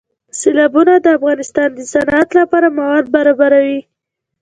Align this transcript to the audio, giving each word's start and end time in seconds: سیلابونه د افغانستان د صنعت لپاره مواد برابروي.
سیلابونه 0.39 0.93
د 0.99 1.07
افغانستان 1.17 1.69
د 1.75 1.79
صنعت 1.93 2.29
لپاره 2.39 2.67
مواد 2.77 3.05
برابروي. 3.15 3.79